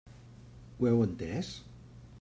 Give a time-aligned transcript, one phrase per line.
[0.79, 1.55] Ho heu entès?